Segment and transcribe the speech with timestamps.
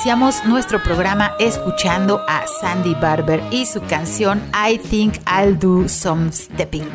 [0.00, 6.32] Iniciamos nuestro programa escuchando a Sandy Barber y su canción I Think I'll Do Some
[6.32, 6.88] Stepping.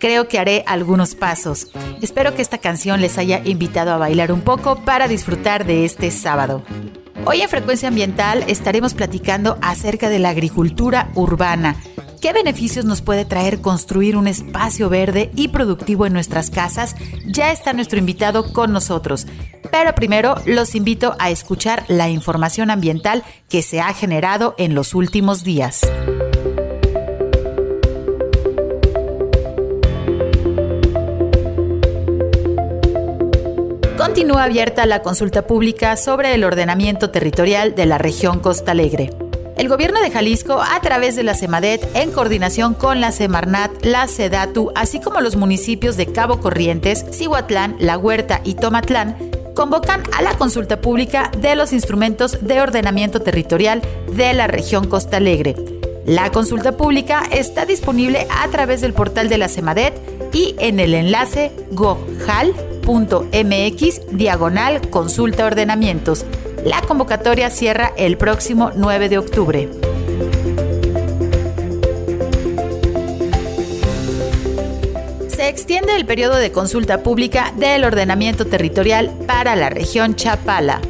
[0.00, 1.68] Creo que haré algunos pasos.
[2.02, 6.10] Espero que esta canción les haya invitado a bailar un poco para disfrutar de este
[6.10, 6.64] sábado.
[7.26, 11.76] Hoy en Frecuencia Ambiental estaremos platicando acerca de la agricultura urbana.
[12.20, 16.96] ¿Qué beneficios nos puede traer construir un espacio verde y productivo en nuestras casas?
[17.24, 19.27] Ya está nuestro invitado con nosotros.
[19.70, 24.94] Pero primero los invito a escuchar la información ambiental que se ha generado en los
[24.94, 25.80] últimos días.
[33.96, 39.10] Continúa abierta la consulta pública sobre el ordenamiento territorial de la región Costa Alegre.
[39.56, 44.06] El gobierno de Jalisco, a través de la CEMADET, en coordinación con la Semarnat, la
[44.06, 49.16] SEDATU, así como los municipios de Cabo Corrientes, Cihuatlán, La Huerta y Tomatlán,
[49.58, 53.82] convocan a la consulta pública de los instrumentos de ordenamiento territorial
[54.12, 55.56] de la región Costa Alegre.
[56.06, 60.00] La consulta pública está disponible a través del portal de la CEMADET
[60.32, 62.56] y en el enlace govjal.mx
[64.12, 66.24] diagonal consulta ordenamientos.
[66.64, 69.68] La convocatoria cierra el próximo 9 de octubre.
[75.58, 80.80] Extiende el periodo de consulta pública del ordenamiento territorial para la región Chapala.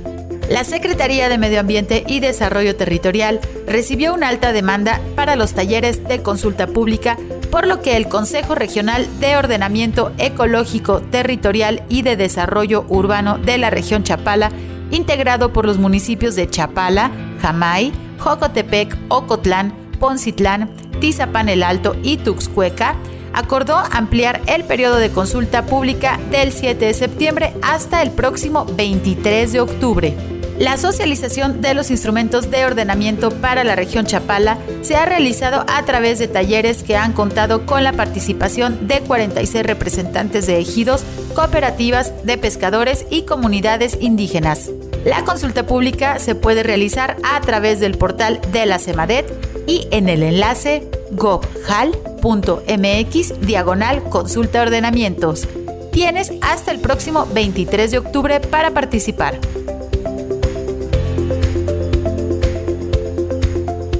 [0.50, 6.06] La Secretaría de Medio Ambiente y Desarrollo Territorial recibió una alta demanda para los talleres
[6.06, 7.16] de consulta pública,
[7.50, 13.56] por lo que el Consejo Regional de Ordenamiento Ecológico, Territorial y de Desarrollo Urbano de
[13.56, 14.52] la región Chapala
[14.90, 17.10] integrado por los municipios de Chapala,
[17.40, 22.96] Jamay, Jocotepec, Ocotlán, Poncitlán, Tizapán el Alto y Tuxcueca,
[23.32, 29.52] acordó ampliar el periodo de consulta pública del 7 de septiembre hasta el próximo 23
[29.52, 30.14] de octubre.
[30.58, 35.84] La socialización de los instrumentos de ordenamiento para la región Chapala se ha realizado a
[35.84, 41.04] través de talleres que han contado con la participación de 46 representantes de ejidos,
[41.34, 44.70] cooperativas de pescadores y comunidades indígenas.
[45.04, 49.32] La consulta pública se puede realizar a través del portal de la CEMADET
[49.68, 50.88] y en el enlace
[52.20, 55.46] gobhal.mx diagonal consulta ordenamientos.
[55.92, 59.38] Tienes hasta el próximo 23 de octubre para participar.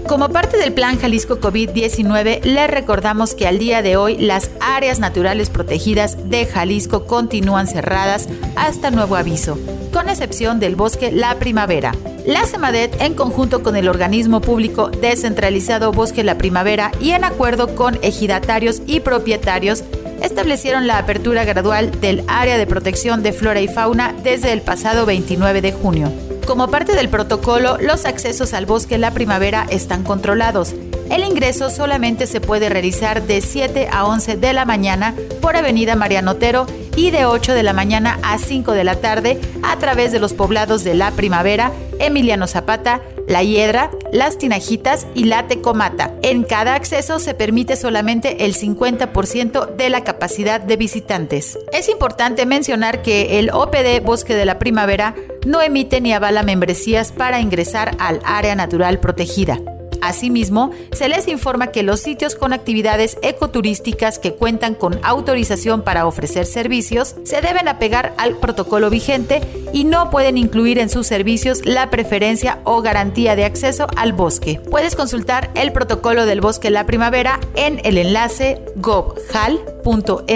[0.06, 4.98] Como parte del Plan Jalisco COVID-19, les recordamos que al día de hoy las áreas
[4.98, 9.58] naturales protegidas de Jalisco continúan cerradas hasta nuevo aviso,
[9.92, 11.92] con excepción del bosque La Primavera.
[12.28, 17.74] La CEMADET, en conjunto con el organismo público descentralizado Bosque La Primavera y en acuerdo
[17.74, 19.82] con ejidatarios y propietarios,
[20.22, 25.06] establecieron la apertura gradual del área de protección de flora y fauna desde el pasado
[25.06, 26.12] 29 de junio.
[26.46, 30.74] Como parte del protocolo, los accesos al bosque la primavera están controlados.
[31.10, 35.96] El ingreso solamente se puede realizar de 7 a 11 de la mañana por Avenida
[35.96, 40.12] Mariano Otero y de 8 de la mañana a 5 de la tarde a través
[40.12, 46.14] de los poblados de La Primavera, Emiliano Zapata, La Hiedra, Las Tinajitas y La Tecomata.
[46.22, 51.58] En cada acceso se permite solamente el 50% de la capacidad de visitantes.
[51.72, 55.14] Es importante mencionar que el OPD Bosque de la Primavera
[55.46, 59.60] no emite ni avala membresías para ingresar al área natural protegida.
[60.00, 66.06] Asimismo, se les informa que los sitios con actividades ecoturísticas que cuentan con autorización para
[66.06, 69.40] ofrecer servicios se deben apegar al protocolo vigente
[69.72, 74.60] y no pueden incluir en sus servicios la preferencia o garantía de acceso al bosque.
[74.70, 80.28] Puedes consultar el protocolo del bosque La Primavera en el enlace gobhal.mx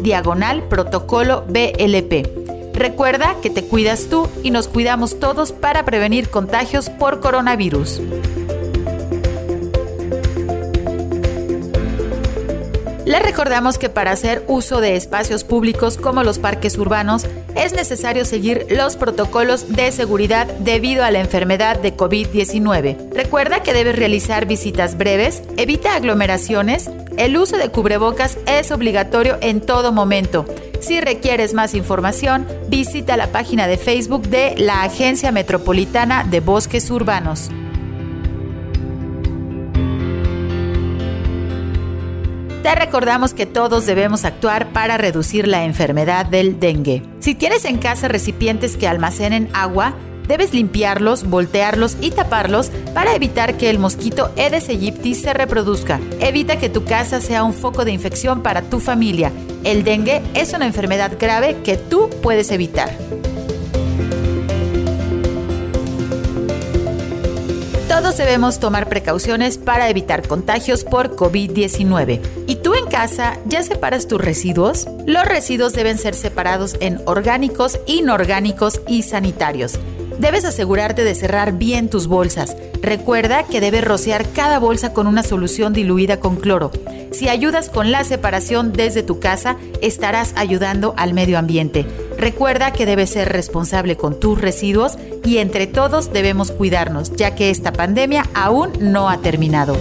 [0.00, 2.74] diagonal protocolo BLP.
[2.74, 8.00] Recuerda que te cuidas tú y nos cuidamos todos para prevenir contagios por coronavirus.
[13.10, 17.26] Les recordamos que para hacer uso de espacios públicos como los parques urbanos
[17.56, 23.10] es necesario seguir los protocolos de seguridad debido a la enfermedad de COVID-19.
[23.12, 29.60] Recuerda que debes realizar visitas breves, evita aglomeraciones, el uso de cubrebocas es obligatorio en
[29.60, 30.44] todo momento.
[30.78, 36.88] Si requieres más información, visita la página de Facebook de la Agencia Metropolitana de Bosques
[36.92, 37.50] Urbanos.
[42.62, 47.02] Te recordamos que todos debemos actuar para reducir la enfermedad del dengue.
[47.18, 49.94] Si tienes en casa recipientes que almacenen agua,
[50.28, 56.00] debes limpiarlos, voltearlos y taparlos para evitar que el mosquito Aedes aegypti se reproduzca.
[56.20, 59.32] Evita que tu casa sea un foco de infección para tu familia.
[59.64, 62.90] El dengue es una enfermedad grave que tú puedes evitar.
[68.00, 72.22] Todos debemos tomar precauciones para evitar contagios por COVID-19.
[72.46, 74.88] ¿Y tú en casa ya separas tus residuos?
[75.04, 79.78] Los residuos deben ser separados en orgánicos, inorgánicos y sanitarios.
[80.18, 82.56] Debes asegurarte de cerrar bien tus bolsas.
[82.80, 86.70] Recuerda que debes rociar cada bolsa con una solución diluida con cloro.
[87.12, 91.84] Si ayudas con la separación desde tu casa, estarás ayudando al medio ambiente.
[92.20, 97.48] Recuerda que debes ser responsable con tus residuos y entre todos debemos cuidarnos, ya que
[97.48, 99.74] esta pandemia aún no ha terminado.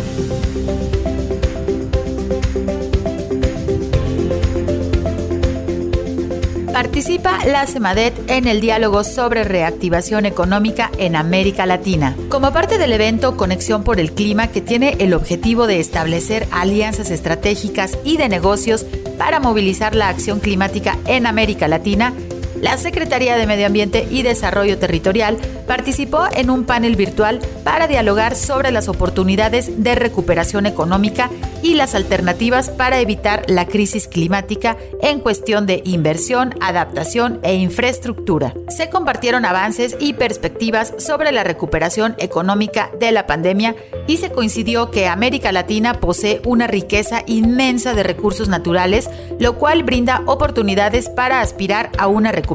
[6.71, 12.15] Participa la CEMADET en el diálogo sobre reactivación económica en América Latina.
[12.29, 17.11] Como parte del evento Conexión por el Clima, que tiene el objetivo de establecer alianzas
[17.11, 18.85] estratégicas y de negocios
[19.17, 22.13] para movilizar la acción climática en América Latina,
[22.61, 25.37] la Secretaría de Medio Ambiente y Desarrollo Territorial
[25.67, 31.29] participó en un panel virtual para dialogar sobre las oportunidades de recuperación económica
[31.61, 38.53] y las alternativas para evitar la crisis climática en cuestión de inversión, adaptación e infraestructura.
[38.69, 43.75] Se compartieron avances y perspectivas sobre la recuperación económica de la pandemia
[44.07, 49.83] y se coincidió que América Latina posee una riqueza inmensa de recursos naturales, lo cual
[49.83, 52.48] brinda oportunidades para aspirar a una recuperación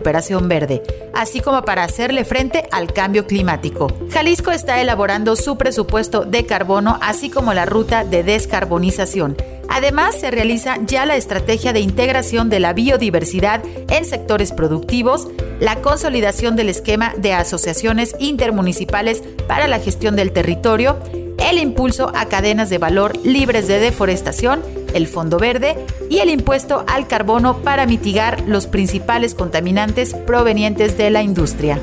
[0.48, 0.82] verde,
[1.14, 3.88] así como para hacerle frente al cambio climático.
[4.10, 9.36] Jalisco está elaborando su presupuesto de carbono, así como la ruta de descarbonización.
[9.68, 15.76] Además, se realiza ya la estrategia de integración de la biodiversidad en sectores productivos, la
[15.76, 20.98] consolidación del esquema de asociaciones intermunicipales para la gestión del territorio,
[21.38, 24.62] el impulso a cadenas de valor libres de deforestación,
[24.94, 25.76] el Fondo Verde
[26.10, 31.80] y el impuesto al carbono para mitigar los principales contaminantes provenientes de la industria.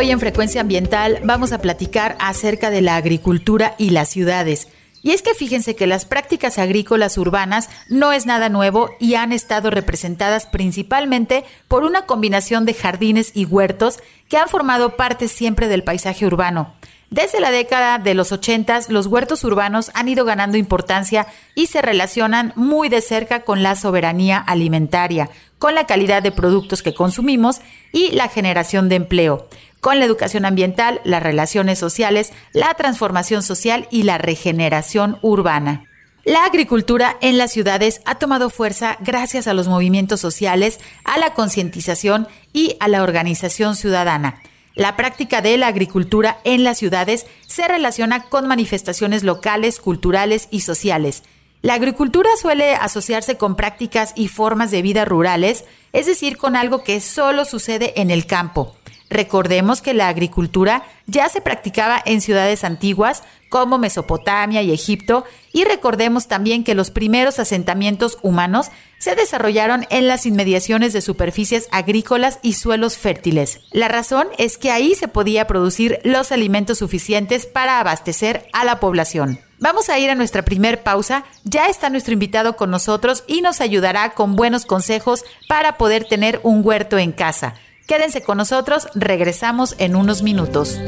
[0.00, 4.68] Hoy en Frecuencia Ambiental vamos a platicar acerca de la agricultura y las ciudades.
[5.02, 9.30] Y es que fíjense que las prácticas agrícolas urbanas no es nada nuevo y han
[9.34, 13.98] estado representadas principalmente por una combinación de jardines y huertos
[14.30, 16.72] que han formado parte siempre del paisaje urbano.
[17.10, 21.82] Desde la década de los 80, los huertos urbanos han ido ganando importancia y se
[21.82, 25.28] relacionan muy de cerca con la soberanía alimentaria,
[25.58, 27.60] con la calidad de productos que consumimos
[27.92, 29.48] y la generación de empleo
[29.80, 35.84] con la educación ambiental, las relaciones sociales, la transformación social y la regeneración urbana.
[36.24, 41.32] La agricultura en las ciudades ha tomado fuerza gracias a los movimientos sociales, a la
[41.32, 44.42] concientización y a la organización ciudadana.
[44.74, 50.60] La práctica de la agricultura en las ciudades se relaciona con manifestaciones locales, culturales y
[50.60, 51.22] sociales.
[51.62, 56.84] La agricultura suele asociarse con prácticas y formas de vida rurales, es decir, con algo
[56.84, 58.74] que solo sucede en el campo.
[59.10, 65.64] Recordemos que la agricultura ya se practicaba en ciudades antiguas como Mesopotamia y Egipto y
[65.64, 72.38] recordemos también que los primeros asentamientos humanos se desarrollaron en las inmediaciones de superficies agrícolas
[72.42, 73.60] y suelos fértiles.
[73.72, 78.78] La razón es que ahí se podía producir los alimentos suficientes para abastecer a la
[78.78, 79.40] población.
[79.58, 81.24] Vamos a ir a nuestra primer pausa.
[81.44, 86.40] Ya está nuestro invitado con nosotros y nos ayudará con buenos consejos para poder tener
[86.44, 87.56] un huerto en casa.
[87.90, 90.80] Quédense con nosotros, regresamos en unos minutos.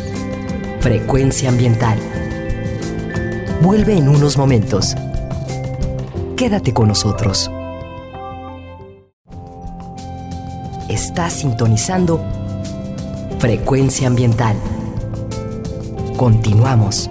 [0.79, 1.99] Frecuencia ambiental.
[3.61, 4.95] Vuelve en unos momentos.
[6.37, 7.51] Quédate con nosotros.
[10.89, 12.25] Estás sintonizando
[13.41, 14.55] Frecuencia ambiental.
[16.17, 17.11] Continuamos.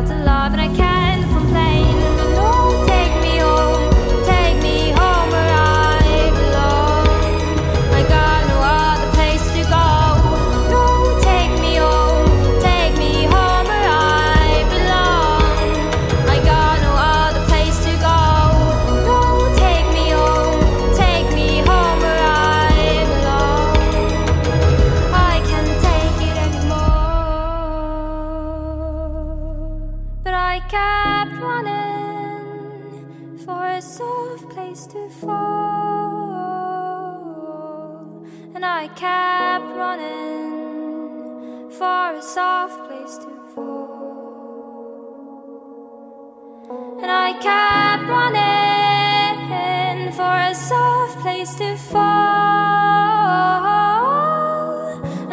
[0.00, 0.29] about to love
[42.34, 44.26] soft place to fall.
[47.02, 52.00] And I kept running for a soft place to fall.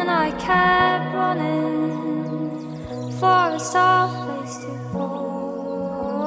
[0.00, 2.76] And I kept running
[3.20, 6.18] for a soft place to fall.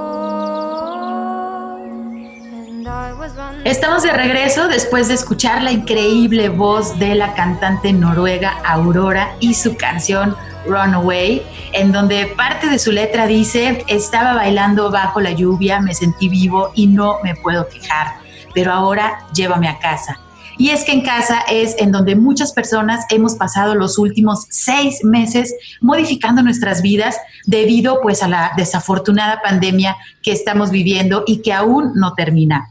[2.54, 3.66] And I was running.
[3.66, 9.56] Estamos de regreso después de escuchar la increíble voz de la cantante noruega Aurora y
[9.56, 11.42] su canción Runaway,
[11.74, 16.72] en donde parte de su letra dice, estaba bailando bajo la lluvia, me sentí vivo
[16.76, 18.16] y no me puedo quejar,
[18.54, 20.20] pero ahora llévame a casa.
[20.58, 25.04] Y es que en casa es en donde muchas personas hemos pasado los últimos seis
[25.04, 31.54] meses modificando nuestras vidas debido pues a la desafortunada pandemia que estamos viviendo y que
[31.54, 32.71] aún no termina.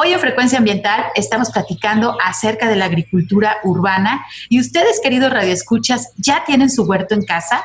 [0.00, 6.12] Hoy en Frecuencia Ambiental estamos platicando acerca de la agricultura urbana y ustedes, queridos radioescuchas,
[6.16, 7.64] ¿ya tienen su huerto en casa?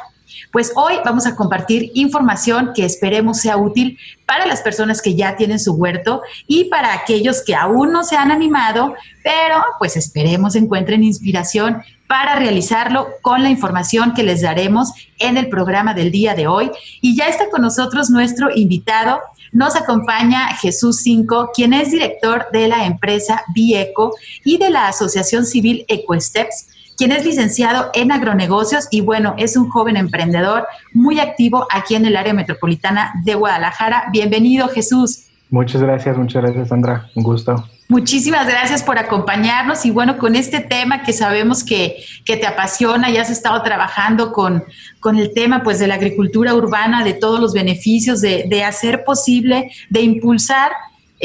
[0.52, 5.36] Pues hoy vamos a compartir información que esperemos sea útil para las personas que ya
[5.36, 10.56] tienen su huerto y para aquellos que aún no se han animado, pero pues esperemos
[10.56, 16.34] encuentren inspiración para realizarlo con la información que les daremos en el programa del día
[16.34, 16.72] de hoy.
[17.00, 19.20] Y ya está con nosotros nuestro invitado,
[19.54, 25.46] nos acompaña Jesús Cinco, quien es director de la empresa Bieco y de la Asociación
[25.46, 31.68] Civil EcoSteps, quien es licenciado en agronegocios y bueno, es un joven emprendedor muy activo
[31.72, 34.06] aquí en el área metropolitana de Guadalajara.
[34.12, 35.28] Bienvenido, Jesús.
[35.50, 37.10] Muchas gracias, muchas gracias, Sandra.
[37.16, 37.64] Un gusto.
[37.90, 43.12] Muchísimas gracias por acompañarnos y bueno, con este tema que sabemos que, que, te apasiona,
[43.12, 44.64] ya has estado trabajando con,
[45.00, 49.04] con el tema pues de la agricultura urbana, de todos los beneficios, de, de hacer
[49.04, 50.72] posible, de impulsar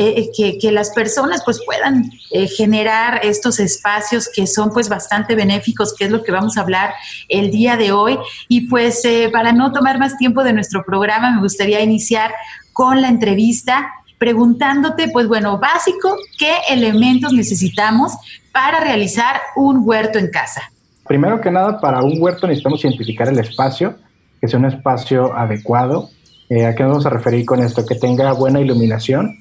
[0.01, 5.35] eh, que, que, las personas pues puedan eh, generar estos espacios que son pues bastante
[5.35, 6.95] benéficos, que es lo que vamos a hablar
[7.29, 8.17] el día de hoy.
[8.49, 12.33] Y pues eh, para no tomar más tiempo de nuestro programa, me gustaría iniciar
[12.73, 18.13] con la entrevista preguntándote, pues bueno, básico, ¿qué elementos necesitamos
[18.53, 20.63] para realizar un huerto en casa?
[21.07, 23.97] Primero que nada, para un huerto necesitamos identificar el espacio,
[24.41, 26.11] que sea un espacio adecuado.
[26.51, 27.87] Eh, ¿A qué nos vamos a referir con esto?
[27.87, 29.39] Que tenga buena iluminación.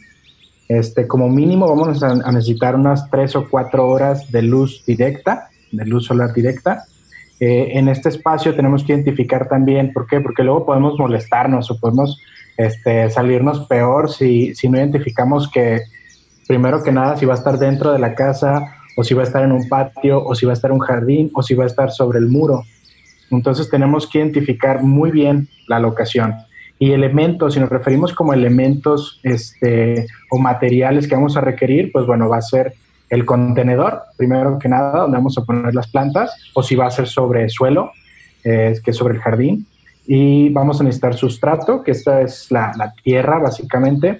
[0.69, 5.49] Este, como mínimo vamos a, a necesitar unas tres o cuatro horas de luz directa,
[5.71, 6.85] de luz solar directa.
[7.39, 10.19] Eh, en este espacio tenemos que identificar también, ¿por qué?
[10.19, 12.19] Porque luego podemos molestarnos o podemos
[12.57, 15.81] este, salirnos peor si, si no identificamos que,
[16.47, 19.25] primero que nada, si va a estar dentro de la casa o si va a
[19.25, 21.65] estar en un patio o si va a estar en un jardín o si va
[21.65, 22.63] a estar sobre el muro.
[23.29, 26.33] Entonces tenemos que identificar muy bien la locación.
[26.79, 32.05] Y elementos, si nos referimos como elementos este, o materiales que vamos a requerir, pues
[32.05, 32.73] bueno, va a ser
[33.09, 36.91] el contenedor, primero que nada, donde vamos a poner las plantas, o si va a
[36.91, 37.91] ser sobre suelo,
[38.43, 39.65] que es sobre el jardín.
[40.07, 44.19] Y vamos a necesitar sustrato, que esta es la, tierra básicamente,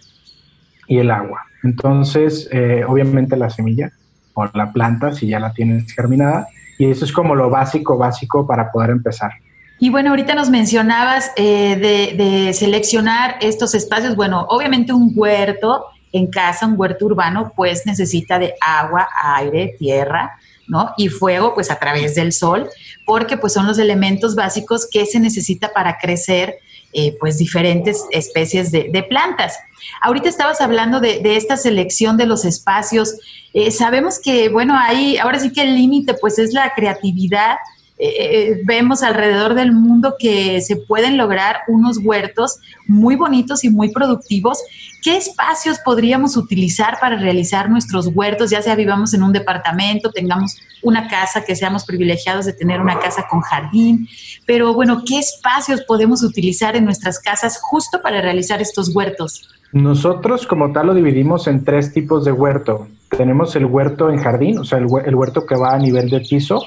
[0.88, 1.42] y el agua.
[1.64, 3.92] Entonces, eh, obviamente la semilla
[4.34, 6.48] o la planta, si ya la tienes germinada,
[6.78, 9.32] y eso es como lo básico, básico para poder empezar.
[9.80, 14.16] Y bueno, ahorita nos mencionabas eh, de, de, seleccionar estos espacios.
[14.16, 20.38] Bueno, obviamente un huerto en casa, un huerto urbano, pues necesita de agua, aire, tierra,
[20.68, 20.94] ¿no?
[20.98, 22.70] Y fuego, pues a través del sol,
[23.06, 26.60] porque pues son los elementos básicos que se necesita para crecer
[26.94, 29.58] eh, pues diferentes especies de, plantas.
[30.02, 33.16] Ahorita estabas hablando de, esta selección de los espacios.
[33.54, 37.58] Eh, sabemos que, bueno, ahí, ahora sí que el límite pues es la creatividad
[38.00, 43.70] eh, eh, vemos alrededor del mundo que se pueden lograr unos huertos muy bonitos y
[43.70, 44.60] muy productivos.
[45.04, 48.52] ¿Qué espacios podríamos utilizar para realizar nuestros huertos?
[48.52, 53.00] Ya sea vivamos en un departamento, tengamos una casa, que seamos privilegiados de tener una
[53.00, 54.08] casa con jardín,
[54.46, 59.50] pero bueno, ¿qué espacios podemos utilizar en nuestras casas justo para realizar estos huertos?
[59.74, 62.88] Nosotros como tal lo dividimos en tres tipos de huerto.
[63.10, 66.62] Tenemos el huerto en jardín, o sea, el, huerto que va a nivel de piso,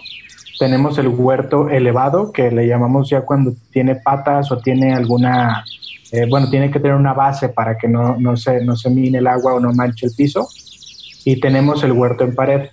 [0.60, 5.64] tenemos el huerto elevado, que le llamamos ya cuando tiene patas o tiene alguna,
[6.12, 9.18] eh, bueno, tiene que tener una base para que no, no, se, no se mine
[9.18, 10.46] el agua o no manche el piso.
[11.24, 12.68] Y tenemos el huerto en pared.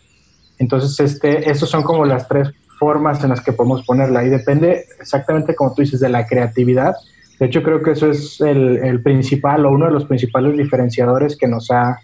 [0.59, 4.25] Entonces, este, estos son como las tres formas en las que podemos ponerla.
[4.25, 6.93] Y depende exactamente, como tú dices, de la creatividad.
[7.39, 11.37] De hecho, creo que eso es el, el principal o uno de los principales diferenciadores
[11.37, 11.97] que nos ha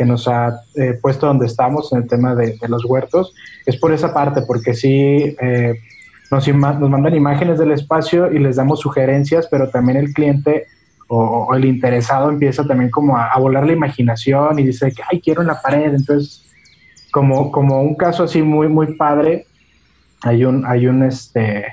[0.00, 3.34] que nos ha eh, puesto donde estamos en el tema de, los huertos,
[3.66, 5.74] es por esa parte, porque sí eh,
[6.30, 10.68] nos, mandan imágenes del espacio y les damos sugerencias, pero también el cliente
[11.08, 15.42] o, el interesado empieza también como a, volar la imaginación y dice que, ay, quiero
[15.42, 15.92] en la pared.
[15.92, 16.50] Entonces,
[17.12, 19.44] como, como un caso así muy, muy padre,
[20.22, 21.66] hay un, hay un, este,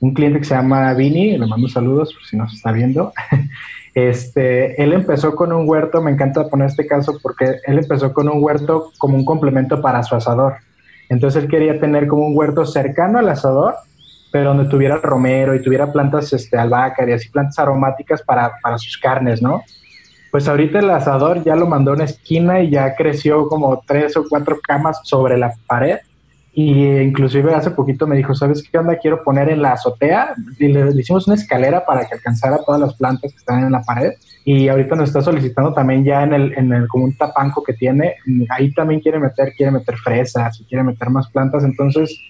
[0.00, 3.14] un cliente que se llama Vini, le mando saludos por si nos está viendo.
[3.94, 8.28] Este, él empezó con un huerto, me encanta poner este caso porque él empezó con
[8.28, 10.54] un huerto como un complemento para su asador.
[11.08, 13.74] Entonces él quería tener como un huerto cercano al asador,
[14.32, 18.78] pero donde tuviera romero y tuviera plantas este, albahaca y así plantas aromáticas para, para
[18.78, 19.62] sus carnes, ¿no?
[20.30, 24.16] Pues ahorita el asador ya lo mandó a una esquina y ya creció como tres
[24.16, 25.98] o cuatro camas sobre la pared
[26.54, 28.98] y inclusive hace poquito me dijo, ¿sabes qué onda?
[28.98, 30.34] Quiero poner en la azotea.
[30.58, 33.80] Y le, hicimos una escalera para que alcanzara todas las plantas que están en la
[33.80, 34.12] pared.
[34.44, 37.72] Y ahorita nos está solicitando también ya en el, en el como un tapanco que
[37.72, 38.16] tiene.
[38.50, 41.64] Ahí también quiere meter, quiere meter fresas y quiere meter más plantas.
[41.64, 42.20] Entonces,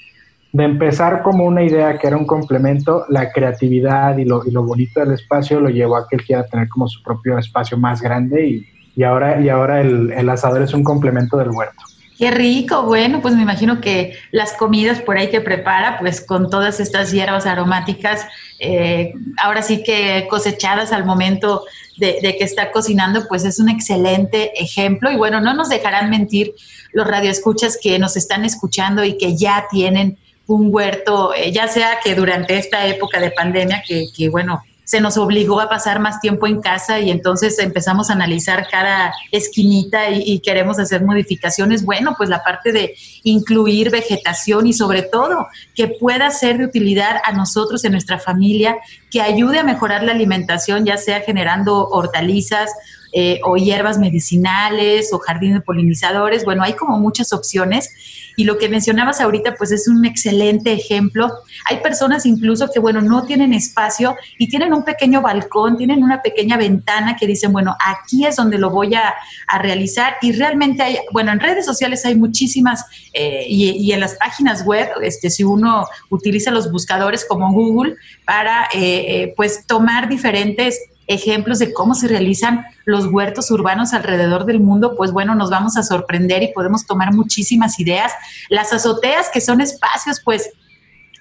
[0.52, 4.62] de empezar como una idea que era un complemento, la creatividad y lo, y lo
[4.62, 8.00] bonito del espacio lo llevó a que él quiera tener como su propio espacio más
[8.00, 11.82] grande y, y ahora, y ahora el, el asador es un complemento del huerto.
[12.22, 16.50] Qué rico, bueno, pues me imagino que las comidas por ahí que prepara, pues con
[16.50, 18.24] todas estas hierbas aromáticas,
[18.60, 21.64] eh, ahora sí que cosechadas al momento
[21.96, 25.10] de, que está cocinando, pues es un excelente ejemplo.
[25.10, 26.54] Y bueno, no nos dejarán mentir
[26.92, 31.98] los radioescuchas que nos están escuchando y que ya tienen un huerto, eh, ya sea
[32.04, 36.20] que durante esta época de pandemia, que, que bueno, se nos obligó a pasar más
[36.20, 41.84] tiempo en casa y entonces empezamos a analizar cada esquinita y, queremos hacer modificaciones.
[41.84, 47.16] Bueno, pues la parte de incluir vegetación y sobre todo que pueda ser de utilidad
[47.24, 48.76] a nosotros en nuestra familia,
[49.10, 52.70] que ayude a mejorar la alimentación, ya sea generando hortalizas
[53.12, 56.44] eh, o hierbas medicinales o jardines de polinizadores.
[56.44, 57.90] Bueno, hay como muchas opciones
[58.36, 61.30] y lo que mencionabas ahorita pues es un excelente ejemplo.
[61.66, 66.22] Hay personas incluso que, bueno, no tienen espacio y tienen un pequeño balcón, tienen una
[66.22, 69.14] pequeña ventana que dicen, bueno, aquí es donde lo voy a,
[69.60, 74.64] realizar y realmente hay, bueno, en redes sociales hay muchísimas eh, y, en las páginas
[74.64, 81.58] web, este, si uno utiliza los buscadores como Google para eh, pues tomar diferentes ejemplos
[81.58, 85.82] de cómo se realizan los huertos urbanos alrededor del mundo, pues bueno, nos vamos a
[85.82, 88.12] sorprender y podemos tomar muchísimas ideas.
[88.48, 90.50] Las azoteas, que son espacios, pues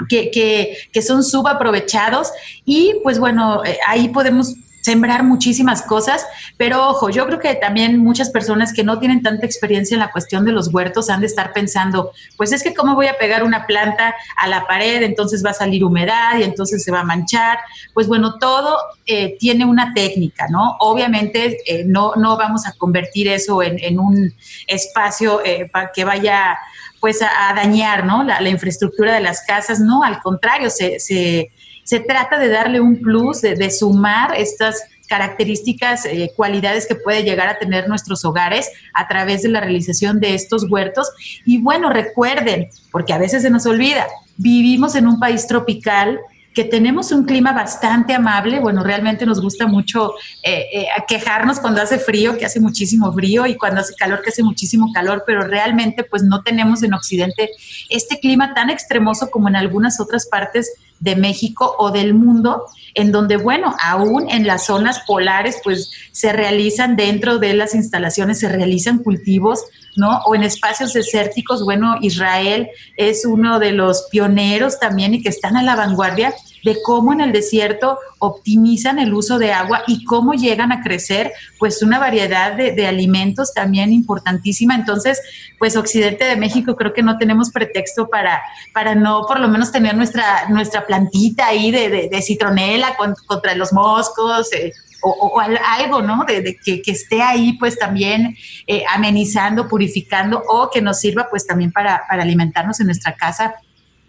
[0.09, 2.31] que, que, que, son subaprovechados
[2.65, 6.25] y pues bueno, eh, ahí podemos sembrar muchísimas cosas,
[6.57, 10.11] pero ojo, yo creo que también muchas personas que no tienen tanta experiencia en la
[10.11, 13.43] cuestión de los huertos han de estar pensando, pues es que cómo voy a pegar
[13.43, 17.03] una planta a la pared, entonces va a salir humedad y entonces se va a
[17.03, 17.59] manchar.
[17.93, 20.77] Pues bueno, todo eh, tiene una técnica, ¿no?
[20.79, 24.33] Obviamente eh, no, no vamos a convertir eso en, un
[24.67, 26.57] espacio eh, para que vaya
[26.99, 28.23] pues a, dañar, ¿no?
[28.23, 31.51] La, infraestructura de las casas, no, al contrario, se, se
[31.91, 37.49] se trata de darle un plus, de, sumar estas características, eh, cualidades que puede llegar
[37.49, 41.11] a tener nuestros hogares a través de la realización de estos huertos.
[41.45, 46.21] Y bueno, recuerden, porque a veces se nos olvida, vivimos en un país tropical
[46.53, 48.61] que tenemos un clima bastante amable.
[48.61, 53.45] Bueno, realmente nos gusta mucho eh, eh, quejarnos cuando hace frío, que hace muchísimo frío,
[53.47, 57.49] y cuando hace calor, que hace muchísimo calor, pero realmente pues no tenemos en Occidente
[57.89, 60.71] este clima tan extremoso como en algunas otras partes
[61.01, 66.31] de México o del mundo, en donde, bueno, aún en las zonas polares, pues se
[66.31, 69.65] realizan dentro de las instalaciones, se realizan cultivos,
[69.97, 70.19] ¿no?
[70.25, 75.57] O en espacios desérticos, bueno, Israel es uno de los pioneros también y que están
[75.57, 80.33] a la vanguardia de cómo en el desierto optimizan el uso de agua y cómo
[80.33, 84.75] llegan a crecer pues una variedad de, alimentos también importantísima.
[84.75, 85.21] Entonces,
[85.57, 88.41] pues Occidente de México creo que no tenemos pretexto para,
[88.73, 92.95] para no por lo menos tener nuestra, nuestra plantita ahí de, de, citronela
[93.27, 94.51] contra los moscos.
[94.53, 96.25] Eh, o, algo, ¿no?
[96.25, 98.35] De, que, esté ahí, pues también
[98.67, 103.55] eh, amenizando, purificando o que nos sirva, pues también para, para alimentarnos en nuestra casa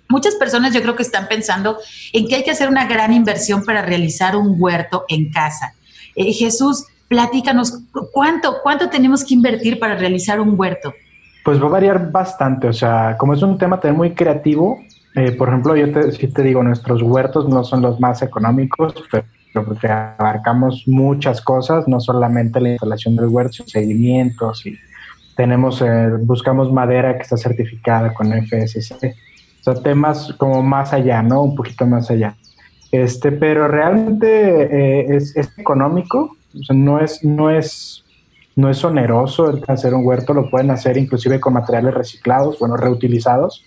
[0.09, 1.79] Muchas personas yo creo que están pensando
[2.13, 5.75] en que hay que hacer una gran inversión para realizar un huerto en casa.
[6.15, 7.81] Eh, Jesús, platícanos,
[8.13, 10.93] ¿cuánto, ¿cuánto tenemos que invertir para realizar un huerto?
[11.45, 14.79] Pues va a variar bastante, o sea, como es un tema también muy creativo,
[15.15, 18.95] eh, por ejemplo, yo te, si te digo, nuestros huertos no son los más económicos,
[19.11, 19.25] pero
[19.67, 24.79] porque abarcamos muchas cosas, no solamente la instalación del huerto, seguimientos y
[25.37, 29.15] tenemos, eh, buscamos madera que está certificada con FSC.
[29.63, 31.43] O sea, temas como más allá, ¿no?
[31.43, 32.35] Un poquito más allá.
[32.91, 38.05] Este, pero realmente eh, es, económico, o sea, no es, no es,
[38.57, 42.77] no es oneroso el hacer un huerto, lo pueden hacer inclusive con materiales reciclados, bueno,
[42.77, 43.65] reutilizados.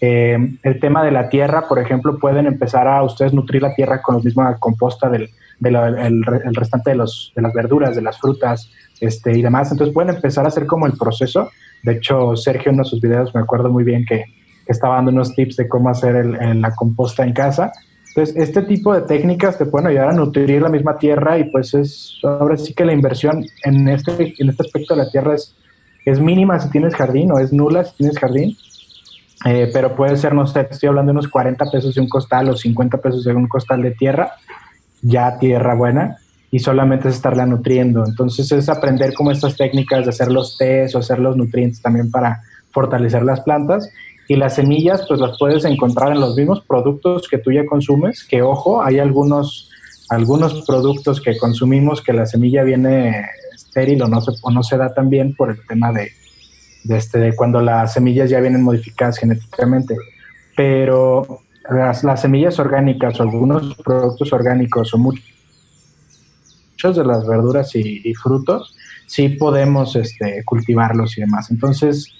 [0.00, 4.02] Eh, el tema de la tierra, por ejemplo, pueden empezar a ustedes nutrir la tierra
[4.02, 5.30] con la misma composta del,
[5.62, 8.68] el, restante de, los, de las verduras, de las frutas
[9.00, 9.70] este, y demás.
[9.70, 11.50] Entonces pueden empezar a hacer como el proceso.
[11.84, 14.24] De hecho, Sergio en uno de sus videos me acuerdo muy bien que
[14.72, 17.72] estaba dando unos tips de cómo hacer la composta en casa.
[18.08, 21.74] Entonces, este tipo de técnicas te pueden ayudar a nutrir la misma tierra y pues
[21.74, 25.54] es, ahora sí que la inversión en este, en este aspecto de la tierra es,
[26.04, 28.56] es mínima si tienes jardín o es nula si tienes jardín,
[29.46, 32.48] eh, pero puede ser, no sé, estoy hablando de unos 40 pesos de un costal
[32.48, 34.32] o 50 pesos de un costal de tierra,
[35.02, 36.16] ya tierra buena,
[36.50, 38.04] y solamente es estarla nutriendo.
[38.04, 42.10] Entonces es aprender como estas técnicas de hacer los tés o hacer los nutrientes también
[42.10, 42.40] para
[42.72, 43.88] fortalecer las plantas
[44.30, 48.22] y las semillas, pues las puedes encontrar en los mismos productos que tú ya consumes,
[48.22, 49.68] que ojo, hay algunos,
[50.08, 54.76] algunos productos que consumimos que la semilla viene estéril o no se, o no se
[54.76, 56.12] da tan bien por el tema de,
[56.96, 59.96] este, cuando las semillas ya vienen modificadas genéticamente.
[60.56, 65.24] Pero las, las semillas orgánicas o algunos productos orgánicos o muchos
[66.94, 68.76] de las verduras y, y frutos,
[69.08, 71.50] sí podemos este, cultivarlos y demás.
[71.50, 72.14] Entonces,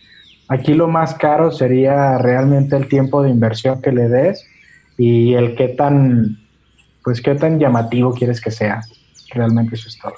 [0.51, 4.45] Aquí lo más caro sería realmente el tiempo de inversión que le des
[4.99, 6.41] y el qué tan,
[7.05, 8.81] pues qué tan llamativo quieres que sea.
[9.33, 10.15] Realmente eso es todo.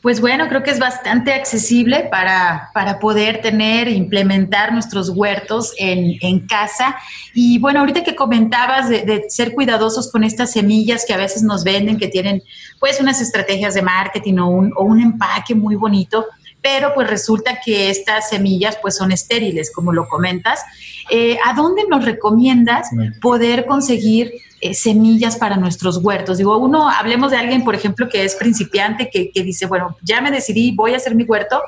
[0.00, 6.16] Pues bueno, creo que es bastante accesible para, para poder tener, implementar nuestros huertos en,
[6.22, 6.96] en, casa.
[7.34, 11.42] Y bueno, ahorita que comentabas de, de, ser cuidadosos con estas semillas que a veces
[11.42, 12.42] nos venden, que tienen
[12.80, 16.24] pues unas estrategias de marketing o un, o un empaque muy bonito,
[16.64, 20.64] pero pues resulta que estas semillas pues son estériles, como lo comentas.
[21.10, 22.88] Eh, ¿A dónde nos recomiendas
[23.20, 26.38] poder conseguir eh, semillas para nuestros huertos?
[26.38, 30.30] Digo, uno, hablemos de alguien, por ejemplo, que es principiante, que, dice, bueno, ya me
[30.30, 31.60] decidí, voy a hacer mi huerto,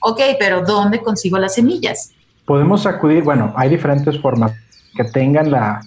[0.00, 2.12] ok, pero ¿dónde consigo las semillas?
[2.44, 4.52] Podemos acudir, bueno, hay diferentes formas
[4.94, 5.80] que tengan la,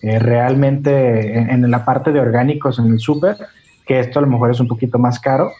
[0.00, 3.36] eh, realmente en, en, la parte de orgánicos en el súper,
[3.86, 5.52] que esto a lo mejor es un poquito más caro,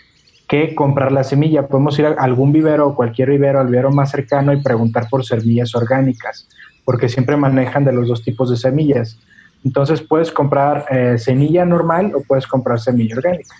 [0.49, 1.69] que comprar la semilla.
[1.69, 5.25] Podemos ir a algún vivero o cualquier vivero, al vivero más cercano y preguntar por
[5.25, 6.49] semillas orgánicas,
[6.85, 9.19] porque siempre manejan de los dos tipos de semillas.
[9.65, 13.55] Entonces puedes comprar eh, semilla normal o puedes comprar semilla orgánica.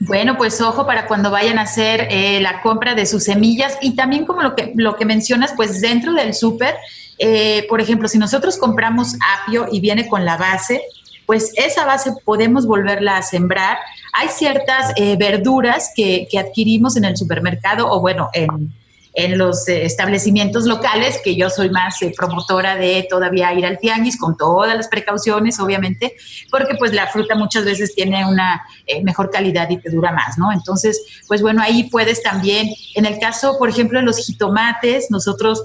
[0.00, 3.94] Bueno, pues ojo para cuando vayan a hacer eh, la compra de sus semillas y
[3.94, 6.74] también como lo que, lo que mencionas, pues dentro del súper,
[7.18, 10.82] eh, por ejemplo, si nosotros compramos apio y viene con la base,
[11.32, 13.78] pues esa base podemos volverla a sembrar.
[14.12, 18.70] Hay ciertas eh, verduras que, que, adquirimos en el supermercado o bueno, en,
[19.14, 23.78] en los eh, establecimientos locales, que yo soy más eh, promotora de todavía ir al
[23.78, 26.14] tianguis con todas las precauciones, obviamente,
[26.50, 30.38] porque pues la fruta muchas veces tiene una eh, mejor calidad y te dura más,
[30.38, 30.50] ¿no?
[30.50, 35.62] Entonces, pues bueno, ahí puedes también, en el caso, por ejemplo, de los jitomates, nosotros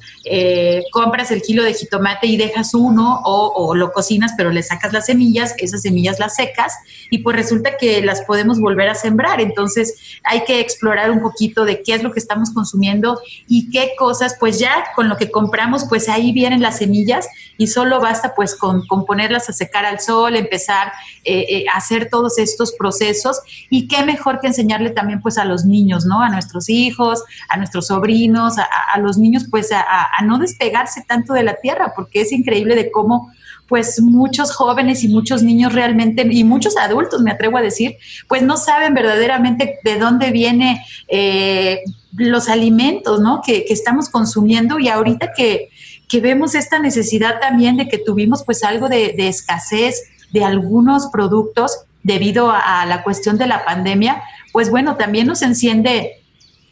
[0.91, 4.91] compras el kilo de jitomate y dejas uno o, o lo cocinas, pero le sacas
[4.91, 6.73] las semillas, esas semillas las secas
[7.09, 9.39] y pues resulta que las podemos volver a sembrar.
[9.39, 13.91] Entonces, hay que explorar un poquito de qué es lo que estamos consumiendo y qué
[13.97, 18.33] cosas, pues ya con lo que compramos, pues ahí vienen las semillas y solo basta
[18.35, 20.91] pues con, ponerlas a secar al sol, empezar
[21.23, 25.45] eh, eh, a hacer todos estos procesos y qué mejor que enseñarle también pues a
[25.45, 26.21] los niños, ¿no?
[26.21, 31.43] A nuestros hijos, a nuestros sobrinos, a, los niños pues a, no despegarse tanto de
[31.43, 33.31] la tierra, porque es increíble de cómo
[33.67, 37.97] pues muchos jóvenes y muchos niños realmente, y muchos adultos, me atrevo a decir,
[38.27, 41.81] pues no saben verdaderamente de dónde viene eh,
[42.17, 43.41] los alimentos, ¿no?
[43.45, 45.69] Que, estamos consumiendo y ahorita que,
[46.21, 52.51] vemos esta necesidad también de que tuvimos pues algo de escasez de algunos productos debido
[52.51, 56.23] a, la cuestión de la pandemia, pues bueno, también nos enciende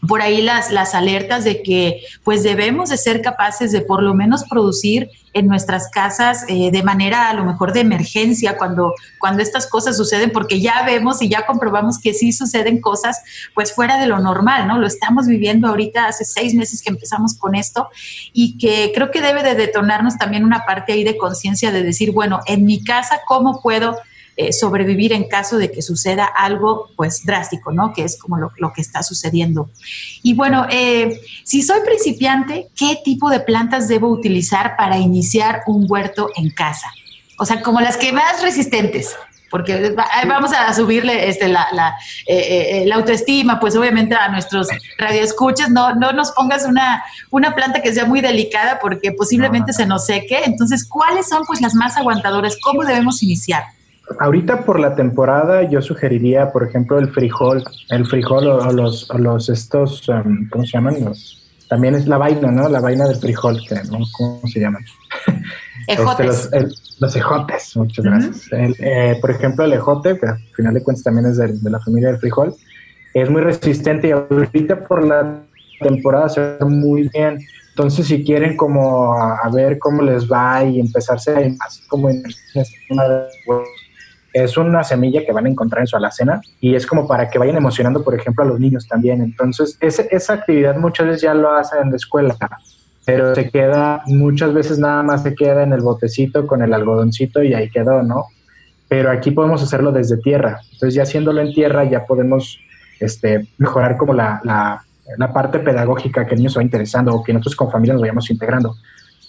[0.08, 4.14] por ahí las, las alertas de que pues debemos de ser capaces de por lo
[4.14, 9.42] menos producir en nuestras casas eh, de manera a lo mejor de emergencia cuando, cuando
[9.44, 13.22] estas cosas suceden, porque ya vemos y ya comprobamos que sí suceden cosas
[13.54, 14.80] pues fuera de lo normal, ¿no?
[14.80, 17.90] Lo estamos viviendo ahorita hace seis meses que empezamos con esto
[18.32, 22.12] y que creo que debe de detonarnos también una parte ahí de conciencia de decir,
[22.12, 23.98] bueno, en mi casa, ¿cómo puedo
[24.38, 27.94] eh, sobrevivir en caso de que suceda algo pues drástico, ¿no?
[27.94, 29.70] Que es como lo, que está sucediendo.
[30.24, 35.86] Y bueno, eh, si soy principiante, ¿qué tipo de plantas debo utilizar para iniciar un
[35.90, 36.88] huerto en casa?
[37.38, 39.16] O sea, como las que más resistentes
[39.56, 39.96] porque
[40.28, 41.96] vamos a subirle este, la, la,
[42.28, 44.68] eh, la, autoestima, pues obviamente a nuestros
[44.98, 49.86] radioescuchas, no, no nos pongas una, una planta que sea muy delicada porque posiblemente se
[49.86, 50.42] nos seque.
[50.44, 52.58] Entonces, ¿cuáles son pues las más aguantadoras?
[52.62, 53.64] ¿Cómo debemos iniciar?
[54.20, 59.50] Ahorita por la temporada yo sugeriría, por ejemplo, el frijol, el frijol o, los, los
[59.50, 61.04] estos, um, ¿cómo se llaman?
[61.04, 62.70] Los, también es la vaina, ¿no?
[62.70, 64.00] La vaina del frijol, que, ¿no?
[64.18, 64.84] ¿cómo se llaman?
[65.88, 66.50] Ejotes.
[67.00, 68.48] los, ejotes, muchas gracias.
[68.52, 72.10] Eh, por ejemplo, el ejote, que al final de cuentas también es de, la familia
[72.10, 72.56] del frijol,
[73.14, 75.42] es muy resistente y ahorita por la
[75.80, 77.40] temporada se ve muy bien.
[77.70, 82.24] Entonces, si quieren como a, ver cómo les va y empezarse a, así como en
[82.90, 83.26] una de
[84.36, 87.40] es una semilla que van a encontrar en su alacena y es como para que
[87.40, 89.22] vayan emocionando, por ejemplo, a los niños también.
[89.22, 92.36] Entonces, esa actividad muchas veces ya lo hacen en la escuela,
[93.06, 97.42] pero se queda, muchas veces nada más se queda en el botecito con el algodoncito
[97.44, 98.26] y ahí quedó, ¿no?
[98.90, 100.60] Pero aquí podemos hacerlo desde tierra.
[100.66, 102.60] Entonces, ya haciéndolo en tierra, ya podemos
[103.00, 104.84] este, mejorar como la, la,
[105.18, 108.02] la parte pedagógica que el niño se va interesando o que nosotros con familia nos
[108.02, 108.76] vayamos integrando.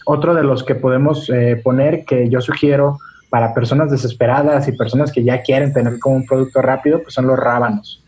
[0.04, 2.98] Otro de los que podemos eh, poner, que yo sugiero,
[3.36, 7.26] para personas desesperadas y personas que ya quieren tener como un producto rápido, pues son
[7.26, 8.02] los rábanos.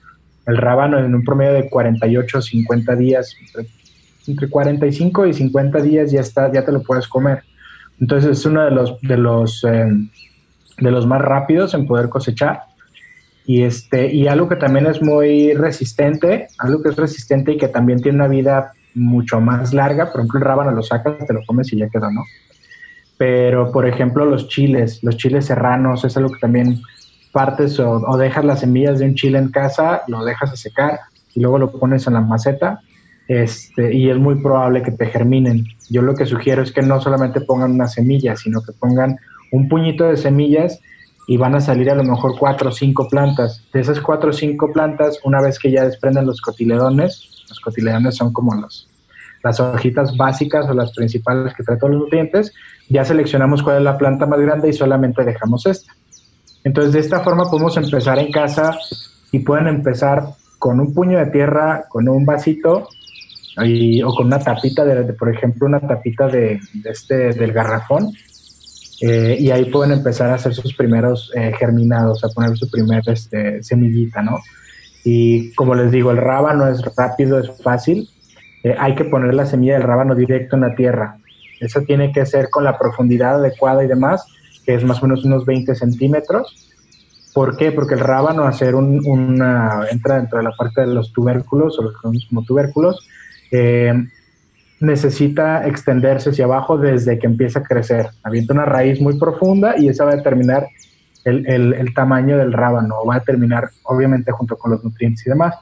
[0.47, 3.37] El rábano en un promedio de 48 o 50 días,
[4.27, 7.43] entre, 45 y 50 días ya está, ya te lo puedes comer.
[8.01, 9.91] Entonces es uno de los, de los, eh,
[10.79, 12.63] de los más rápidos en poder cosechar.
[13.45, 17.69] Y, este, y algo que también es muy resistente, algo que es resistente y que
[17.69, 21.41] también tiene una vida mucho más larga, por ejemplo el rábano lo sacas, te lo
[21.47, 22.25] comes y ya quedó, ¿no?
[23.19, 26.81] Pero por ejemplo los chiles, los chiles serranos, es algo que también
[27.33, 31.01] partes o, dejas las semillas de un chile en casa, lo dejas a secar
[31.35, 32.81] y luego lo pones en la maceta
[33.27, 35.67] este, y es muy probable que te germinen.
[35.91, 39.19] Yo lo que sugiero es que no solamente pongan una semilla, sino que pongan
[39.53, 40.81] un puñito de semillas
[41.27, 43.63] y van a salir a lo mejor cuatro o cinco plantas.
[43.73, 48.17] De esas cuatro o cinco plantas, una vez que ya desprenden los cotiledones, los cotiledones
[48.17, 48.89] son como los,
[49.43, 52.55] las hojitas básicas o las principales que traen todos los nutrientes,
[52.89, 55.93] ya seleccionamos cuál es la planta más grande y solamente dejamos esta.
[56.65, 58.77] Entonces, de esta forma podemos empezar en casa
[59.33, 60.25] y pueden empezar
[60.59, 62.89] con un puño de tierra, con un vasito
[64.05, 68.13] o con una tapita, de, por ejemplo, una tapita de, este, del garrafón.
[69.01, 73.03] Eh, y ahí pueden empezar a hacer sus primeros eh, germinados, a poner su primer
[73.07, 74.41] este, semillita, ¿no?
[75.05, 78.09] Y como les digo, el rábano es rápido, es fácil.
[78.65, 81.19] Eh, hay que poner la semilla del rábano directo en la tierra.
[81.61, 84.27] Eso tiene que ser con la profundidad adecuada y demás,
[84.65, 86.69] que es más o menos unos 20 centímetros.
[87.35, 87.73] ¿Por qué?
[87.73, 91.83] Porque el rábano, hacer un, una, entra dentro de la parte de los tubérculos, o
[91.83, 91.95] los
[92.29, 93.07] como tubérculos,
[93.51, 93.95] eh,
[94.81, 98.09] necesita extenderse hacia abajo desde que empieza a crecer.
[98.23, 100.67] Avienta una raíz muy profunda y esa va a determinar
[101.25, 105.31] el, el, el, tamaño del rábano, va a determinar, obviamente, junto con los nutrientes y
[105.31, 105.55] demás,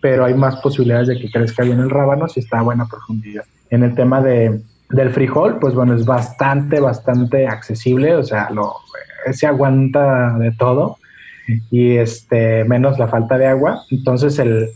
[0.00, 3.44] pero hay más posibilidades de que crezca bien el rábano si está a buena profundidad.
[3.70, 4.60] En el tema de,
[4.92, 8.74] del frijol, pues bueno, es bastante, bastante accesible, o sea, lo,
[9.32, 10.98] se aguanta de todo
[11.70, 13.82] y este, menos la falta de agua.
[13.90, 14.68] Entonces el,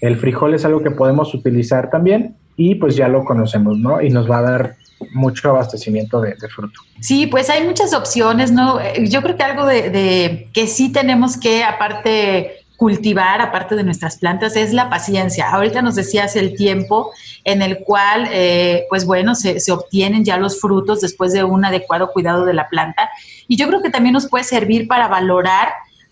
[0.00, 4.00] el frijol es algo que podemos utilizar también y pues ya lo conocemos, ¿no?
[4.00, 4.76] Y nos va a dar
[5.12, 6.80] mucho abastecimiento de, fruto.
[7.00, 8.78] Sí, pues hay muchas opciones, ¿no?
[9.04, 14.18] Yo creo que algo de, de, que sí tenemos que, aparte cultivar, aparte de nuestras
[14.18, 15.50] plantas, es la paciencia.
[15.50, 17.10] Ahorita nos decías el tiempo
[17.44, 22.12] en el cual, eh, pues bueno, se, obtienen ya los frutos después de un adecuado
[22.12, 23.10] cuidado de la planta.
[23.48, 25.68] Y yo creo que también nos puede servir para valorar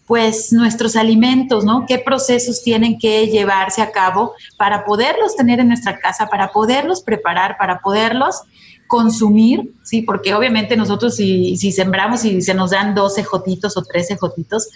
[0.07, 1.87] pues nuestros alimentos, ¿no?
[1.87, 7.03] ¿Qué procesos tienen que llevarse a cabo para poderlos tener en nuestra casa, para poderlos
[7.03, 8.43] preparar, para poderlos
[8.87, 10.03] consumir, ¿sí?
[10.03, 14.69] Porque obviamente nosotros si, si sembramos y se nos dan 12 jotitos o 13 jotitos,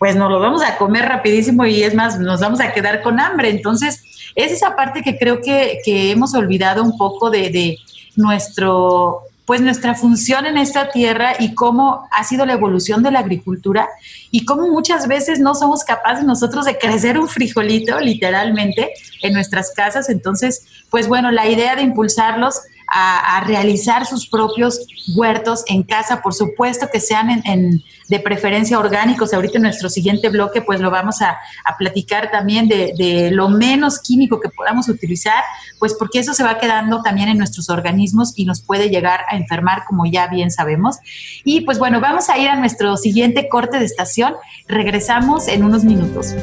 [0.00, 3.20] pues nos lo vamos a comer rapidísimo y es más, nos vamos a quedar con
[3.20, 3.50] hambre.
[3.50, 4.02] Entonces,
[4.34, 7.78] es esa parte que creo que, que hemos olvidado un poco de, de
[8.16, 13.18] nuestro pues nuestra función en esta tierra y cómo ha sido la evolución de la
[13.18, 13.88] agricultura
[14.30, 18.92] y cómo muchas veces no somos capaces nosotros de crecer un frijolito literalmente
[19.22, 20.08] en nuestras casas.
[20.08, 22.60] Entonces, pues bueno, la idea de impulsarlos
[22.90, 24.80] a, realizar sus propios
[25.14, 29.32] huertos en casa, por supuesto que sean en, de preferencia orgánicos.
[29.32, 31.38] Ahorita en nuestro siguiente bloque pues lo vamos a,
[31.78, 35.42] platicar también de, de, lo menos químico que podamos utilizar,
[35.78, 39.36] pues porque eso se va quedando también en nuestros organismos y nos puede llegar a
[39.36, 40.96] enfermar como ya bien sabemos.
[41.44, 44.34] Y pues bueno, vamos a ir a nuestro siguiente corte de estación.
[44.66, 46.34] Regresamos en unos minutos.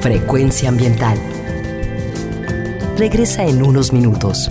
[0.00, 1.18] Frecuencia ambiental.
[2.96, 4.50] Regresa en unos minutos.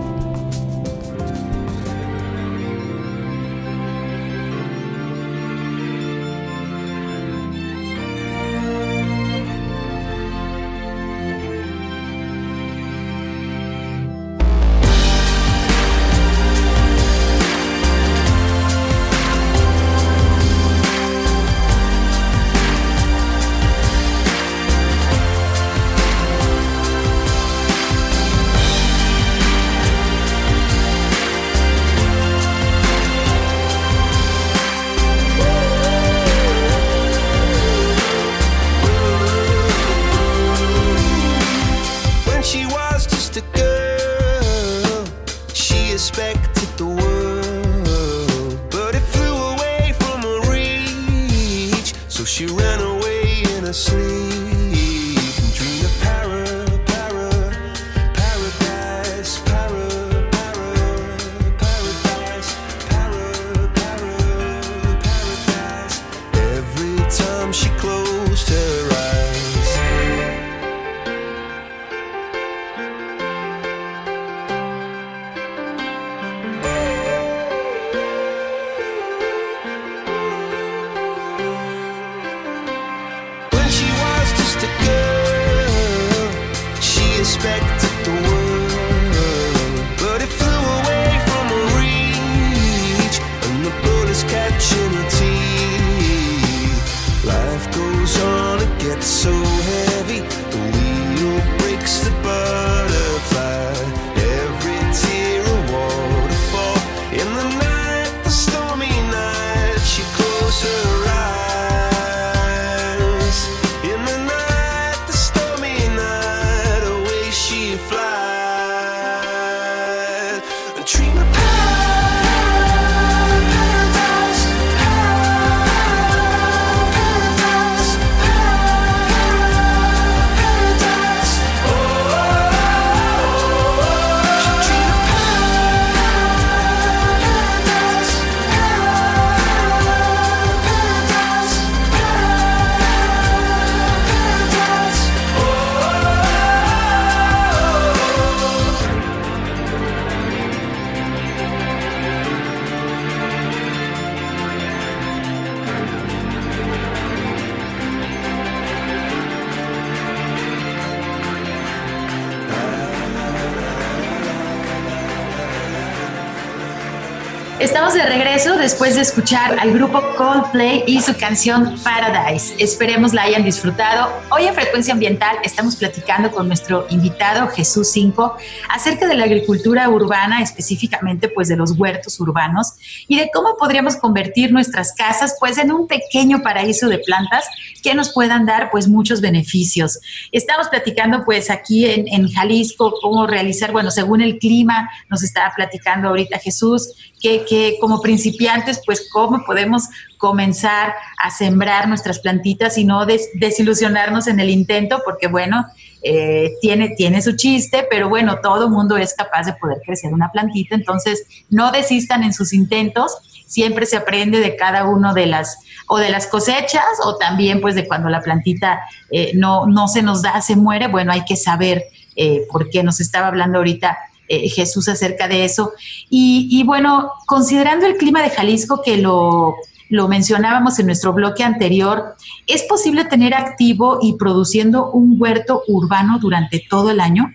[167.61, 172.55] Estamos de regreso después de escuchar al grupo Coldplay y su canción Paradise.
[172.57, 174.11] Esperemos la hayan disfrutado.
[174.31, 178.35] Hoy en Frecuencia Ambiental estamos platicando con nuestro invitado Jesús Cinco
[178.67, 182.73] acerca de la agricultura urbana, específicamente pues de los huertos urbanos
[183.07, 187.45] y de cómo podríamos convertir nuestras casas pues en un pequeño paraíso de plantas
[187.83, 189.99] que nos puedan dar pues muchos beneficios.
[190.31, 195.53] Estamos platicando pues aquí en, en Jalisco cómo realizar, bueno, según el clima, nos estaba
[195.55, 199.83] platicando ahorita Jesús, que, que como principiantes, pues cómo podemos
[200.17, 205.65] comenzar a sembrar nuestras plantitas y no desilusionarnos en el intento, porque bueno,
[206.03, 210.31] eh, tiene, tiene su chiste, pero bueno, todo mundo es capaz de poder crecer una
[210.31, 215.57] plantita, entonces no desistan en sus intentos, siempre se aprende de cada uno de las
[215.87, 218.79] o de las cosechas o también pues de cuando la plantita
[219.11, 221.83] eh, no, no se nos da, se muere, bueno, hay que saber
[222.15, 223.97] eh, por qué nos estaba hablando ahorita
[224.31, 225.73] eh, Jesús acerca de eso.
[226.09, 229.55] Y, bueno, considerando el clima de Jalisco que lo,
[229.89, 232.15] lo mencionábamos en nuestro bloque anterior,
[232.47, 237.31] ¿es posible tener activo y produciendo un huerto urbano durante todo el año?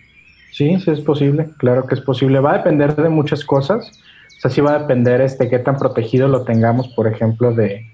[0.52, 2.40] Sí, sí es posible, claro que es posible.
[2.40, 3.90] Va a depender de muchas cosas.
[4.38, 7.86] O sea, sí va a depender este qué tan protegido lo tengamos, por ejemplo, de,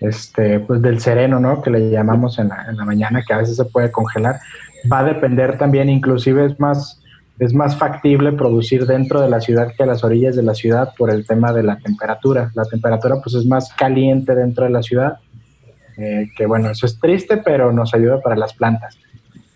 [0.00, 1.62] este, pues del sereno, ¿no?
[1.62, 4.40] Que le llamamos en la, en la, mañana, que a veces se puede congelar.
[4.90, 6.99] Va a depender también, inclusive es más,
[7.40, 10.92] es más factible producir dentro de la ciudad que a las orillas de la ciudad
[10.96, 12.50] por el tema de la temperatura.
[12.54, 15.18] La temperatura pues es más caliente dentro de la ciudad,
[15.96, 18.98] eh, que bueno, eso es triste, pero nos ayuda para las plantas.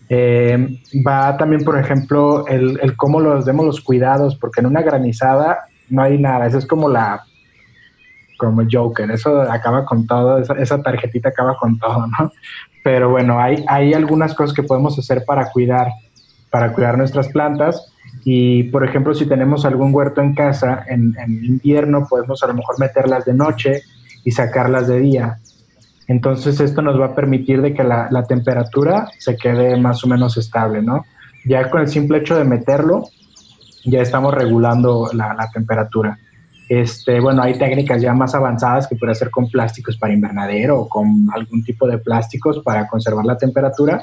[0.09, 4.81] Eh, va también, por ejemplo, el, el cómo los demos los cuidados, porque en una
[4.81, 7.23] granizada no hay nada, eso es como la
[8.37, 12.31] como Joker, eso acaba con todo, esa, tarjetita acaba con todo, ¿no?
[12.83, 15.87] Pero bueno, hay, hay algunas cosas que podemos hacer para cuidar,
[16.55, 17.91] para cuidar nuestras plantas.
[18.23, 22.79] Y por ejemplo, si tenemos algún huerto en casa, en, invierno podemos a lo mejor
[22.79, 23.81] meterlas de noche
[24.23, 25.37] y sacarlas de día.
[26.07, 30.37] Entonces esto nos va a permitir de que la, temperatura se quede más o menos
[30.37, 31.03] estable, ¿no?
[31.43, 33.03] Ya con el simple hecho de meterlo,
[33.83, 36.17] ya estamos regulando la, la temperatura.
[36.69, 40.87] Este, bueno, hay técnicas ya más avanzadas que puede hacer con plásticos para invernadero o
[40.87, 44.01] con algún tipo de plásticos para conservar la temperatura,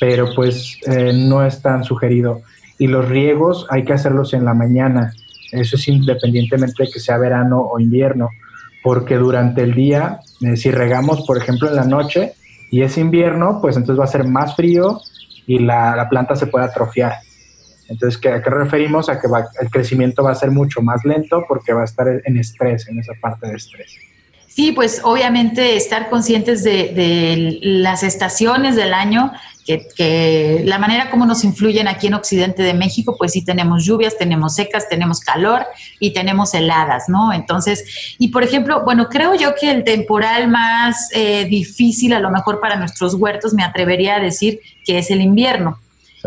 [0.00, 2.40] pero pues eh, no es tan sugerido.
[2.78, 5.12] Y los riegos hay que hacerlos en la mañana,
[5.52, 8.30] eso es independientemente de que sea verano o invierno,
[8.82, 12.32] porque durante el día, eh, si regamos, por ejemplo, en la noche
[12.70, 15.00] y es invierno, pues entonces va a ser más frío
[15.46, 17.18] y la, la planta se puede atrofiar.
[17.88, 19.10] Entonces, ¿a qué referimos?
[19.10, 19.26] A que
[19.60, 23.00] el crecimiento va a ser mucho más lento porque va a estar en estrés, en
[23.00, 23.98] esa parte de estrés.
[24.50, 29.32] Sí, pues obviamente estar conscientes de, las estaciones del año,
[29.96, 34.16] que, la manera como nos influyen aquí en Occidente de México, pues sí tenemos lluvias,
[34.18, 35.66] tenemos secas, tenemos calor
[35.98, 37.32] y tenemos heladas, ¿no?
[37.32, 42.30] Entonces, y por ejemplo, bueno, creo yo que el temporal más eh, difícil a lo
[42.30, 45.78] mejor para nuestros huertos, me atrevería a decir que es el invierno.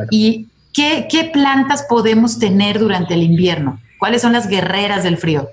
[0.10, 3.80] Y ¿Qué, plantas podemos tener durante el invierno?
[4.00, 5.50] ¿Cuáles son las guerreras del frío?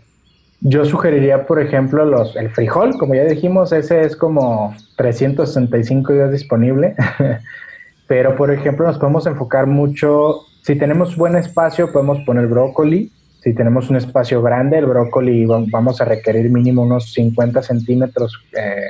[0.62, 6.32] Yo sugeriría, por ejemplo, los, el frijol, como ya dijimos, ese es como 365 días
[6.32, 6.95] disponible,
[8.11, 13.55] pero por ejemplo nos podemos enfocar mucho, si tenemos buen espacio podemos poner brócoli, si
[13.55, 18.89] tenemos un espacio grande, el brócoli vamos a requerir mínimo unos 50 centímetros eh,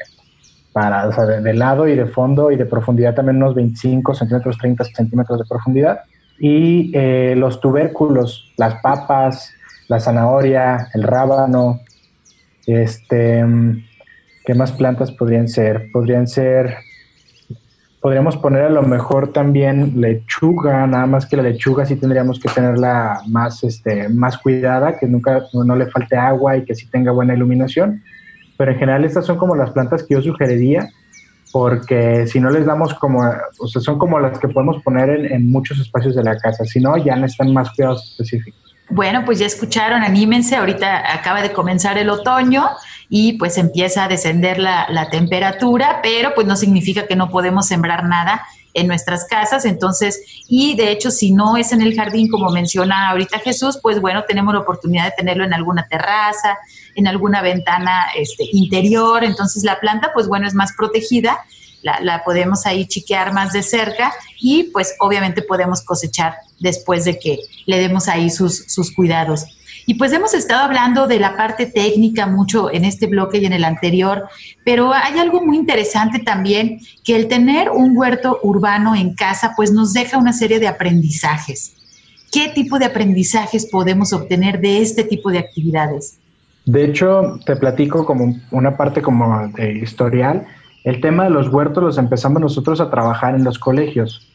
[0.73, 4.57] para, o sea, de, lado y de fondo y de profundidad también unos 25 centímetros,
[4.57, 6.01] 30 centímetros de profundidad
[6.39, 9.53] y eh, los tubérculos, las papas,
[9.89, 11.81] la zanahoria, el rábano,
[12.64, 13.45] este,
[14.47, 15.91] ¿qué más plantas podrían ser?
[15.93, 16.75] Podrían ser,
[18.01, 22.48] podríamos poner a lo mejor también lechuga, nada más que la lechuga sí tendríamos que
[22.48, 27.12] tenerla más, este, más cuidada, que nunca no le falte agua y que sí tenga
[27.12, 28.03] buena iluminación.
[28.57, 30.88] Pero en general estas son como las plantas que yo sugeriría
[31.53, 33.20] porque si no les damos como,
[33.59, 36.80] o sea, son como las que podemos poner en, muchos espacios de la casa, si
[36.80, 38.76] no, ya necesitan más cuidados específicos.
[38.88, 42.68] Bueno, pues ya escucharon, anímense, ahorita acaba de comenzar el otoño
[43.11, 47.67] y pues empieza a descender la, la temperatura, pero pues no significa que no podemos
[47.67, 52.29] sembrar nada en nuestras casas, entonces, y de hecho, si no es en el jardín,
[52.29, 56.57] como menciona ahorita Jesús, pues bueno, tenemos la oportunidad de tenerlo en alguna terraza,
[56.95, 61.41] en alguna ventana este, interior, entonces la planta, pues bueno, es más protegida,
[61.83, 67.39] la, podemos ahí chiquear más de cerca y pues obviamente podemos cosechar después de que
[67.65, 69.47] le demos ahí sus, sus cuidados.
[69.87, 73.53] Y pues hemos estado hablando de la parte técnica mucho en este bloque y en
[73.53, 74.28] el anterior,
[74.64, 79.72] pero hay algo muy interesante también, que el tener un huerto urbano en casa pues
[79.72, 81.74] nos deja una serie de aprendizajes.
[82.33, 86.18] ¿Qué tipo de aprendizajes podemos obtener de este tipo de actividades?
[86.64, 90.47] De hecho, te platico como una parte como de historial.
[90.85, 94.28] El tema de los huertos los empezamos nosotros a trabajar en los colegios,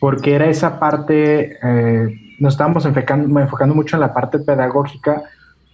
[0.00, 5.22] porque era esa parte, eh, nos estábamos enfocando, mucho en la parte pedagógica,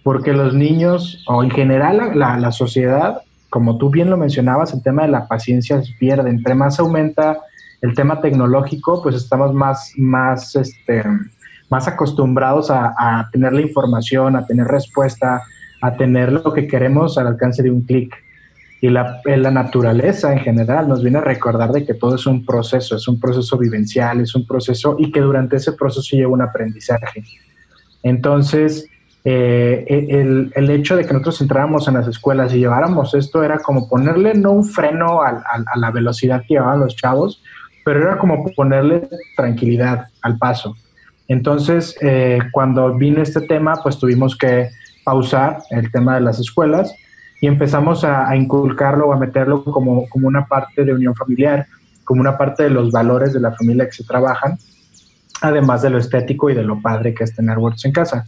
[0.03, 4.83] porque los niños, o en general la, la, sociedad, como tú bien lo mencionabas, el
[4.83, 6.29] tema de la paciencia pierde.
[6.29, 7.39] Entre más aumenta
[7.81, 11.03] el tema tecnológico, pues estamos más, más, este,
[11.69, 15.41] más acostumbrados a, a tener la información, a tener respuesta,
[15.81, 18.13] a tener lo que queremos al alcance de un clic.
[18.79, 22.45] Y la, la, naturaleza en general nos viene a recordar de que todo es un
[22.45, 26.43] proceso, es un proceso vivencial, es un proceso y que durante ese proceso lleva un
[26.43, 27.23] aprendizaje.
[28.03, 28.87] Entonces,
[29.23, 33.57] eh, el, el, hecho de que nosotros entráramos en las escuelas y lleváramos esto era
[33.59, 37.41] como ponerle no un freno a, a la velocidad que llevaban los chavos,
[37.83, 40.75] pero era como ponerle tranquilidad al paso.
[41.27, 44.69] Entonces, eh, cuando vino este tema, pues tuvimos que
[45.03, 46.93] pausar el tema de las escuelas
[47.39, 51.67] y empezamos a, inculcarlo o a meterlo como, como una parte de unión familiar,
[52.03, 54.57] como una parte de los valores de la familia que se trabajan,
[55.41, 58.25] además de lo estético y de lo padre que es tener huertos en casa.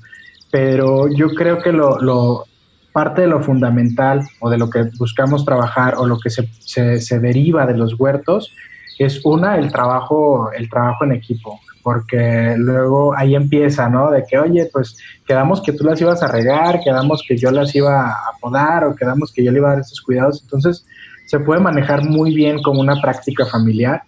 [0.51, 2.45] Pero yo creo que lo,
[2.91, 6.99] parte de lo fundamental o de lo que buscamos trabajar o lo que se, se,
[6.99, 8.53] se deriva de los huertos
[8.99, 14.12] es una, el trabajo, el trabajo en equipo porque luego ahí empieza, ¿no?
[14.12, 17.74] De que, oye, pues quedamos que tú las ibas a regar, quedamos que yo las
[17.76, 20.42] iba a podar o quedamos que yo le iba a dar esos cuidados.
[20.44, 20.86] Entonces,
[21.26, 24.02] se puede manejar muy bien como una práctica familiar.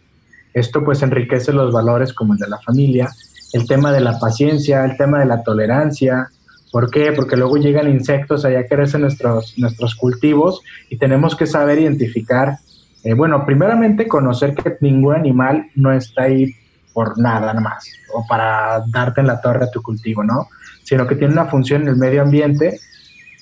[0.53, 3.09] Esto pues enriquece los valores como el de la familia,
[3.53, 6.29] el tema de la paciencia, el tema de la tolerancia.
[6.71, 7.11] ¿Por qué?
[7.11, 12.57] Porque luego llegan insectos, allá crecen nuestros, nuestros cultivos y tenemos que saber identificar,
[13.03, 16.55] eh, bueno, primeramente conocer que ningún animal no está ahí
[16.93, 20.47] por nada más, o para darte en la torre a tu cultivo, ¿no?
[20.83, 22.79] Sino que tiene una función en el medio ambiente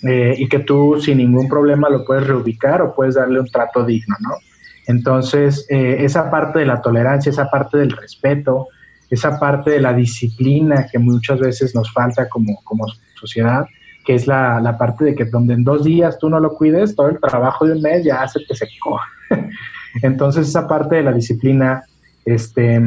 [0.04, 3.84] eh, y que tú sin ningún problema lo puedes reubicar o puedes darle un trato
[3.84, 4.32] digno, ¿no?
[4.88, 8.68] Entonces, eh, esa parte de la tolerancia, esa parte del respeto,
[9.10, 12.86] esa parte de la disciplina que muchas veces nos falta como, como
[13.20, 13.66] sociedad,
[14.06, 16.96] que es la, la, parte de que donde en dos días tú no lo cuides,
[16.96, 18.42] todo el trabajo de un mes ya se
[18.80, 19.06] coja.
[20.02, 21.84] Entonces, esa parte de la disciplina,
[22.26, 22.82] este,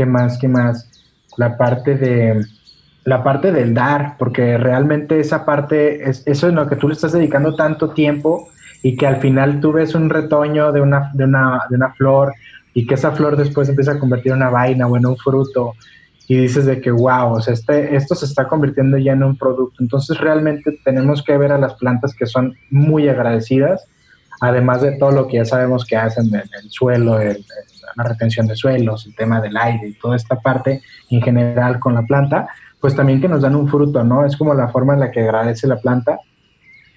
[0.00, 0.38] ¿Qué más?
[0.38, 0.88] ¿Qué más?
[1.36, 2.42] La parte de
[3.04, 6.94] la parte del dar, porque realmente esa parte es eso en lo que tú le
[6.94, 8.48] estás dedicando tanto tiempo
[8.82, 12.32] y que al final tú ves un retoño de una, de una, de una flor
[12.72, 15.74] y que esa flor después empieza a convertir en una vaina o en un fruto
[16.26, 19.36] y dices de que wow, o sea, este, esto se está convirtiendo ya en un
[19.36, 19.82] producto.
[19.82, 23.86] Entonces realmente tenemos que ver a las plantas que son muy agradecidas,
[24.40, 27.44] además de todo lo que ya sabemos que hacen en el suelo, el,
[27.96, 31.94] la retención de suelos, el tema del aire y toda esta parte en general con
[31.94, 32.48] la planta,
[32.80, 34.24] pues también que nos dan un fruto, ¿no?
[34.24, 36.18] Es como la forma en la que agradece la planta.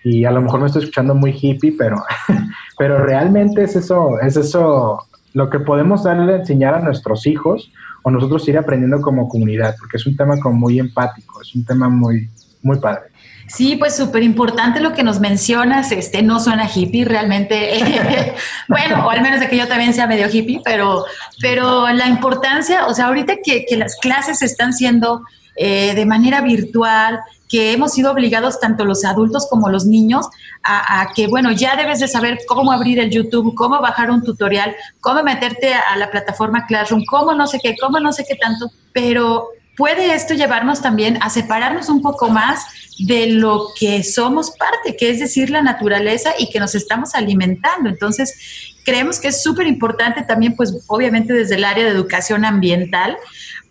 [0.03, 1.97] Y a lo mejor me estoy escuchando muy hippie, pero,
[2.77, 7.71] pero realmente es eso, es eso lo que podemos darle a enseñar a nuestros hijos
[8.03, 11.65] o nosotros ir aprendiendo como comunidad, porque es un tema como muy empático, es un
[11.65, 12.29] tema muy,
[12.61, 13.12] muy padre.
[13.47, 15.91] Sí, pues súper importante lo que nos mencionas.
[15.91, 18.33] Este no suena hippie realmente.
[18.67, 21.05] bueno, o al menos de que yo también sea medio hippie, pero,
[21.41, 25.23] pero la importancia, o sea, ahorita que, las clases están siendo
[25.55, 27.19] eh, de manera virtual,
[27.49, 30.27] que hemos sido obligados tanto los adultos como los niños
[30.63, 34.23] a, a, que, bueno, ya debes de saber cómo abrir el YouTube, cómo bajar un
[34.23, 38.35] tutorial, cómo meterte a la plataforma Classroom, cómo no sé qué, cómo no sé qué
[38.35, 42.65] tanto, pero puede esto llevarnos también a separarnos un poco más
[42.99, 47.89] de lo que somos parte, que es decir, la naturaleza y que nos estamos alimentando.
[47.89, 53.17] Entonces, creemos que es súper importante también, pues obviamente desde el área de educación ambiental,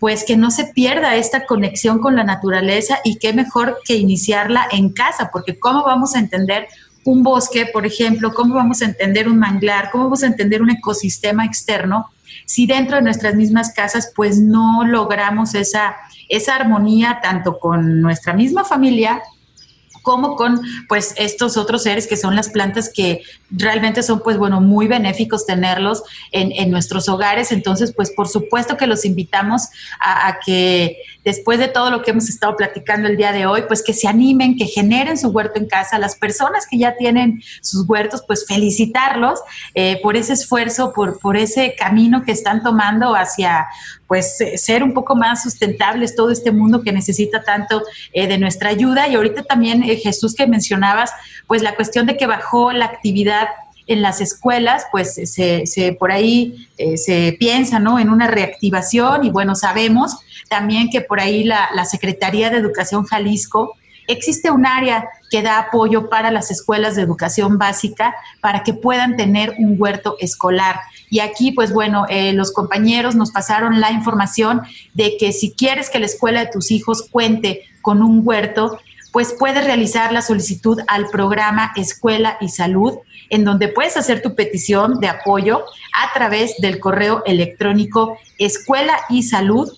[0.00, 4.66] pues que no se pierda esta conexión con la naturaleza y qué mejor que iniciarla
[4.72, 6.66] en casa, porque ¿cómo vamos a entender
[7.04, 8.34] un bosque, por ejemplo?
[8.34, 9.90] ¿Cómo vamos a entender un manglar?
[9.90, 12.10] ¿Cómo vamos a entender un ecosistema externo?
[12.46, 15.96] Si dentro de nuestras mismas casas pues no logramos esa,
[16.28, 19.22] esa armonía tanto con nuestra misma familia
[20.02, 24.60] como con pues estos otros seres que son las plantas que realmente son pues bueno
[24.60, 27.52] muy benéficos tenerlos en, en nuestros hogares.
[27.52, 29.68] Entonces pues por supuesto que los invitamos
[30.00, 33.62] a, a, que después de todo lo que hemos estado platicando el día de hoy
[33.68, 37.42] pues que se animen que generen su huerto en casa las personas que ya tienen
[37.60, 39.40] sus huertos pues felicitarlos
[39.74, 43.66] eh, por ese esfuerzo por, por ese camino que están tomando hacia
[44.06, 48.68] pues ser un poco más sustentables todo este mundo que necesita tanto eh, de nuestra
[48.68, 49.08] ayuda.
[49.08, 51.12] Y ahorita también, eh, Jesús, que mencionabas,
[51.46, 53.48] pues la cuestión de que bajó la actividad
[53.86, 57.98] en las escuelas, pues se, se por ahí se piensa ¿no?
[57.98, 60.18] en una reactivación y bueno, sabemos
[60.52, 63.74] también que por ahí la, Secretaría de Educación Jalisco
[64.06, 69.16] existe un área que da apoyo para las escuelas de educación básica para que puedan
[69.16, 70.76] tener un huerto escolar.
[71.08, 74.60] Y aquí, pues bueno, eh, los compañeros nos pasaron la información
[74.92, 78.78] de que si quieres que la escuela de tus hijos cuente con un huerto,
[79.10, 82.98] pues puedes realizar la solicitud al programa Escuela y Salud,
[83.30, 89.22] en donde puedes hacer tu petición de apoyo a través del correo electrónico escuela y
[89.22, 89.70] salud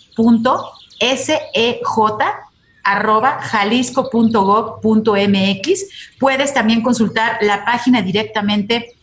[3.40, 5.84] jalisco.gov.mx.
[6.18, 8.94] Puedes también consultar la página directamente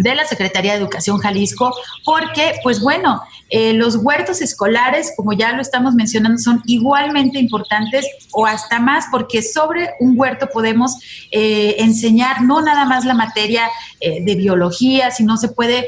[0.00, 5.52] de la Secretaría de Educación Jalisco, porque, pues bueno, eh, los huertos escolares, como ya
[5.52, 10.96] lo estamos mencionando, son igualmente importantes o hasta más, porque sobre un huerto podemos
[11.30, 13.68] eh, enseñar no nada más la materia
[14.00, 15.86] eh, de biología, sino se puede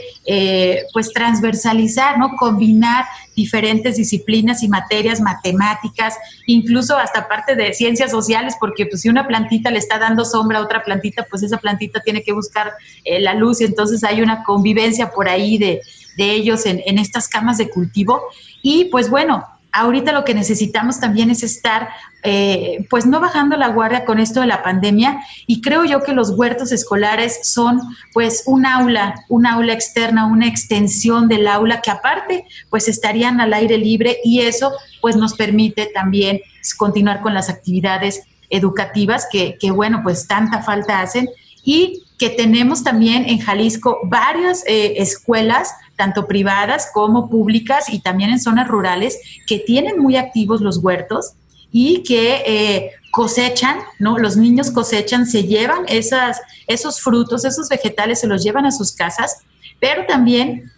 [0.93, 2.37] pues transversalizar, ¿no?
[2.37, 3.05] Combinar
[3.35, 6.17] diferentes disciplinas y materias matemáticas,
[6.47, 10.59] incluso hasta parte de ciencias sociales, porque pues si una plantita le está dando sombra
[10.59, 12.73] a otra plantita, pues esa plantita tiene que buscar
[13.05, 15.81] la luz y entonces hay una convivencia por ahí de,
[16.17, 18.23] de ellos en, estas camas de cultivo.
[18.63, 21.89] Y pues bueno, ahorita lo que necesitamos también es estar,
[22.25, 26.13] eh, pues no bajando la guardia con esto de la pandemia y creo yo que
[26.13, 27.81] los huertos escolares son
[28.13, 33.53] pues un aula, un aula externa, una extensión del aula que aparte pues estarían al
[33.53, 34.71] aire libre y eso
[35.01, 36.41] pues nos permite también
[36.77, 41.29] continuar con las actividades educativas que, bueno pues tanta falta hacen
[41.65, 48.31] y que tenemos también en Jalisco varias eh, escuelas, tanto privadas como públicas y también
[48.31, 49.19] en zonas rurales,
[49.49, 51.33] que tienen muy activos los huertos
[51.73, 54.19] y que eh, cosechan, ¿no?
[54.19, 58.93] Los niños cosechan, se llevan esas, esos frutos, esos vegetales, se los llevan a sus
[58.93, 59.39] casas,
[59.81, 60.71] pero también,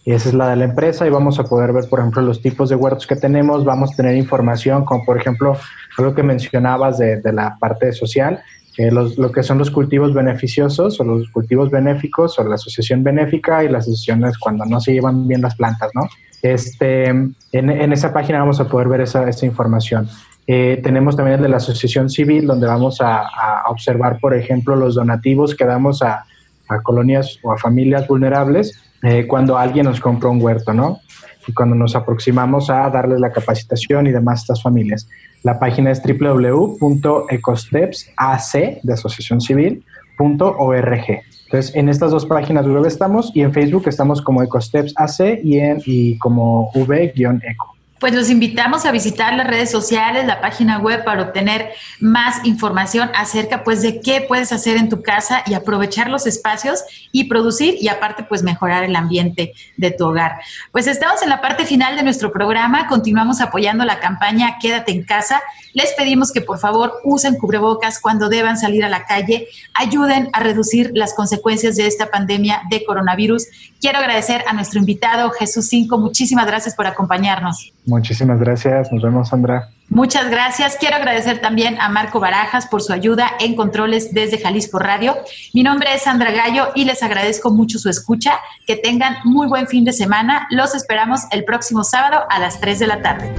[0.06, 2.42] y esa es la de la empresa y vamos a poder ver, por ejemplo, los
[2.42, 5.58] tipos de huertos que tenemos, vamos a tener información como, por ejemplo,
[5.98, 8.42] algo que mencionabas de, de la parte social,
[8.76, 13.04] que los, lo que son los cultivos beneficiosos o los cultivos benéficos o la asociación
[13.04, 16.02] benéfica y las asociaciones cuando no se llevan bien las plantas, ¿no?
[16.42, 20.10] Este, en, en esa página vamos a poder ver esa, esa información.
[20.48, 24.76] Eh, tenemos también el de la asociación civil, donde vamos a, a observar, por ejemplo,
[24.76, 26.26] los donativos que damos a,
[26.68, 31.00] a colonias o a familias vulnerables eh, cuando alguien nos compra un huerto, ¿no?
[31.46, 35.10] Y cuando nos aproximamos a darles la capacitación y demás a estas familias.
[35.44, 41.22] La página es www.ecostepsac de Asociación Civil.org.
[41.46, 45.60] Entonces, en estas dos páginas web estamos y en Facebook estamos como Ecosteps AC y,
[45.60, 47.73] en, y como V-Eco
[48.04, 51.70] pues los invitamos a visitar las redes sociales, la página web para obtener
[52.02, 56.84] más información acerca pues de qué puedes hacer en tu casa y aprovechar los espacios
[57.14, 60.42] y producir y aparte pues mejorar el ambiente de tu hogar.
[60.74, 65.06] Pues estamos en la parte final de nuestro programa, continuamos apoyando la campaña Quédate en
[65.06, 65.42] casa.
[65.72, 70.42] Les pedimos que por favor usen cubrebocas cuando deban salir a la calle, ayuden a
[70.42, 73.48] reducir las consecuencias de esta pandemia de coronavirus.
[73.84, 77.74] Quiero agradecer a nuestro invitado Jesús Cinco, muchísimas gracias por acompañarnos.
[77.86, 78.90] Muchísimas gracias.
[78.94, 79.68] Nos vemos, Sandra.
[79.90, 80.78] Muchas gracias.
[80.80, 85.18] Quiero agradecer también a Marco Barajas por su ayuda en controles desde Jalisco Radio.
[85.54, 88.40] Mi nombre es Sandra Gallo y les agradezco mucho su escucha.
[88.66, 90.48] Que tengan muy buen fin de semana.
[90.50, 93.34] Los esperamos el próximo sábado a las 3 de la tarde.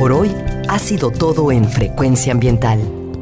[0.00, 0.34] Por hoy
[0.68, 3.03] ha sido todo en Frecuencia Ambiental.